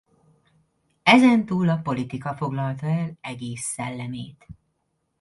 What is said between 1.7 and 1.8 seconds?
a